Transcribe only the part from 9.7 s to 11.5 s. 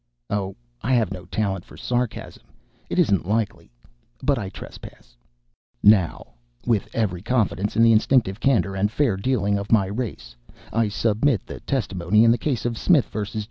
my race, I submit